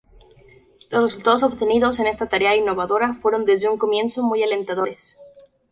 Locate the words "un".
3.69-3.77